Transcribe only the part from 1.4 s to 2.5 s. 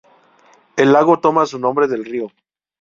su nombre del río.